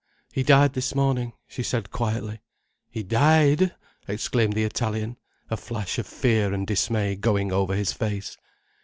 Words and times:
He 0.33 0.41
died 0.41 0.73
this 0.73 0.95
morning," 0.95 1.33
she 1.45 1.61
said 1.61 1.91
quietly. 1.91 2.41
"He 2.89 3.03
died!" 3.03 3.75
exclaimed 4.07 4.53
the 4.53 4.63
Italian, 4.63 5.17
a 5.51 5.57
flash 5.57 5.99
of 5.99 6.07
fear 6.07 6.55
and 6.55 6.65
dismay 6.65 7.15
going 7.15 7.51
over 7.51 7.75
his 7.75 7.93
face. 7.93 8.35